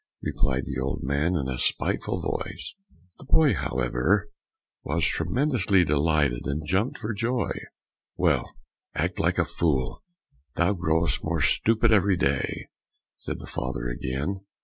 replied 0.23 0.65
the 0.65 0.81
old 0.81 1.03
man 1.03 1.35
in 1.35 1.47
a 1.47 1.59
spiteful 1.59 2.19
voice. 2.19 2.73
The 3.19 3.25
boy, 3.25 3.53
however, 3.53 4.29
was 4.83 5.05
tremendously 5.05 5.83
delighted 5.85 6.47
and 6.47 6.65
jumped 6.65 6.97
for 6.97 7.13
joy. 7.13 7.51
"Well, 8.17 8.51
act 8.95 9.19
like 9.19 9.37
a 9.37 9.45
fool! 9.45 10.01
thou 10.55 10.73
growest 10.73 11.23
more 11.23 11.43
stupid 11.43 11.91
every 11.91 12.17
day!" 12.17 12.65
said 13.19 13.37
the 13.37 13.45
father 13.45 13.89
again. 13.89 14.37